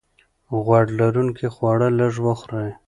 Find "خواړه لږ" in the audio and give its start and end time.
1.55-2.13